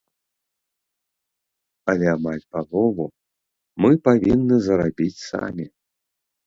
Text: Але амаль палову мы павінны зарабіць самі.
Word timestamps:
Але 1.93 2.07
амаль 2.17 2.41
палову 2.57 3.05
мы 3.87 3.91
павінны 4.09 4.55
зарабіць 4.71 5.17
самі. 5.29 5.65